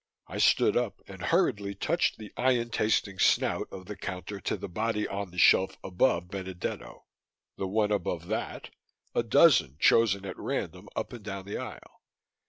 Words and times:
I 0.25 0.39
stood 0.39 0.75
up 0.75 0.99
and 1.07 1.21
hurriedly 1.21 1.75
touched 1.75 2.17
the 2.17 2.33
ion 2.35 2.71
tasting 2.71 3.19
snout 3.19 3.67
of 3.71 3.85
the 3.85 3.95
counter 3.95 4.39
to 4.39 4.57
the 4.57 4.67
body 4.67 5.07
on 5.07 5.29
the 5.29 5.37
shelf 5.37 5.77
above 5.83 6.27
Benedetto, 6.31 7.05
the 7.55 7.67
one 7.67 7.91
above 7.91 8.25
that, 8.25 8.71
a 9.13 9.21
dozen 9.21 9.77
chosen 9.79 10.25
at 10.25 10.39
random 10.39 10.89
up 10.95 11.13
and 11.13 11.23
down 11.23 11.45
the 11.45 11.59
aisle. 11.59 12.01